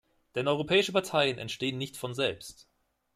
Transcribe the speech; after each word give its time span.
Denn 0.33 0.47
europäische 0.47 0.93
Parteien 0.93 1.37
entstehen 1.37 1.77
nicht 1.77 1.95
von 1.95 2.15
selbst. 2.15 2.67